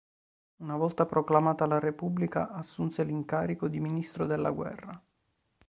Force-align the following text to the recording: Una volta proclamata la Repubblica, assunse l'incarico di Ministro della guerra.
Una 0.61 0.75
volta 0.77 1.05
proclamata 1.05 1.67
la 1.67 1.77
Repubblica, 1.77 2.49
assunse 2.49 3.03
l'incarico 3.03 3.67
di 3.67 3.79
Ministro 3.79 4.25
della 4.25 4.49
guerra. 4.49 4.99